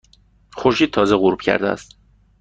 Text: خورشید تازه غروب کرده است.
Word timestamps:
خورشید 0.53 0.93
تازه 0.93 1.15
غروب 1.17 1.41
کرده 1.41 1.67
است. 1.69 1.97